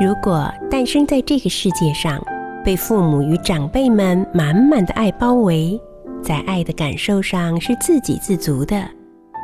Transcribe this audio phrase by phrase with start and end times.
[0.00, 2.18] 如果诞生在这个世界上，
[2.64, 5.78] 被父母与长辈们满满的爱包围，
[6.22, 8.82] 在爱的感受上是自给自足的，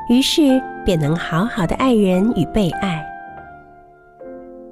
[0.09, 3.05] 于是便能好好的爱人与被爱。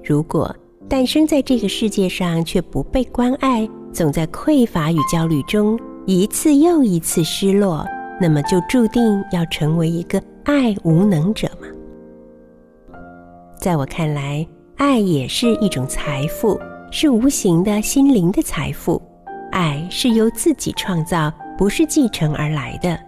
[0.03, 0.57] 如果
[0.89, 7.87] 诞生在这个世界上却不被关爱，总在匮乏与焦虑中一次又一次失落，
[8.19, 11.69] 那么就注定要成为一个爱无能者吗？
[13.59, 16.59] 在我看来，爱也是一种财富，
[16.91, 19.01] 是无形的心灵的财富。
[19.53, 22.99] 爱是由自己创造，不是继承而来的。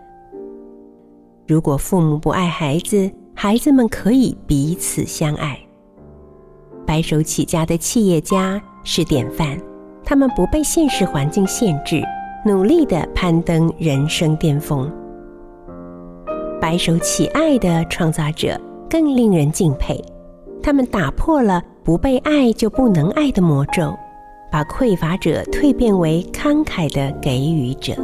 [1.47, 5.59] 如果父母不爱孩子，孩子们可以彼此相爱。
[6.87, 9.59] 白手起家的企业家是典范，
[10.05, 12.01] 他们不被现实环境限制，
[12.45, 14.91] 努力的攀登人生巅峰。
[16.61, 18.59] 白手起爱的创造者
[18.89, 20.01] 更令人敬佩，
[20.67, 23.97] 他们打破了不被爱就不能爱的魔咒，
[24.51, 27.95] 把匮乏者蜕变为慷慨的给予者。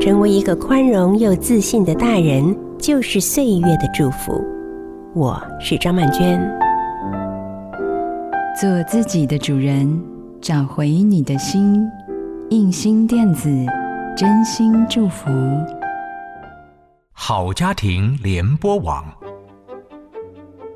[0.00, 4.40] 成为一个宽容又自信的大人，就是岁月的祝福。
[5.16, 6.40] 我是张曼娟，
[8.60, 10.00] 做自己的主人，
[10.40, 11.84] 找回你的心。
[12.50, 13.50] 印心电子，
[14.16, 15.28] 真心祝福。
[17.12, 19.04] 好家庭联播网，